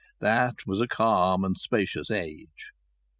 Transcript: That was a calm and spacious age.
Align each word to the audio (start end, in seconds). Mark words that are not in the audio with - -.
That 0.19 0.55
was 0.65 0.81
a 0.81 0.87
calm 0.87 1.43
and 1.43 1.55
spacious 1.55 2.09
age. 2.09 2.71